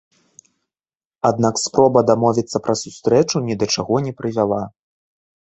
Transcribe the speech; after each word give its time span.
Аднак 1.29 1.55
спроба 1.63 1.99
дамовіцца 2.09 2.57
пра 2.69 2.75
сустрэчу 2.83 3.43
ні 3.51 3.59
да 3.61 3.65
чаго 3.77 4.03
не 4.09 4.17
прывяла. 4.23 4.61